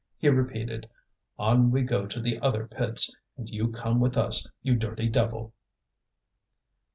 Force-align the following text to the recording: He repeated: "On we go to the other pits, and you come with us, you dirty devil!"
He 0.17 0.29
repeated: 0.29 0.89
"On 1.37 1.69
we 1.69 1.83
go 1.83 2.07
to 2.07 2.19
the 2.19 2.39
other 2.39 2.65
pits, 2.65 3.15
and 3.37 3.47
you 3.51 3.67
come 3.67 3.99
with 3.99 4.17
us, 4.17 4.47
you 4.63 4.75
dirty 4.75 5.07
devil!" 5.07 5.53